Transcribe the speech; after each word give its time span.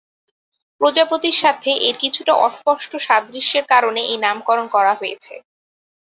প্রজাপতির 0.81 1.37
সাথে 1.43 1.71
এর 1.87 1.95
কিছুটা 2.03 2.33
অস্পষ্ট 2.47 2.91
সাদৃশ্যের 3.07 3.65
কারনে 3.71 4.01
এই 4.05 4.17
নামকরণ 4.25 4.65
করা 4.75 4.93
হয়েছে। 4.95 5.33